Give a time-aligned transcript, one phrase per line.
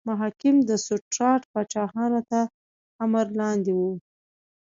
[0.09, 2.43] محاکم د سټیورات پاچاهانو تر
[3.03, 3.91] امر لاندې وو.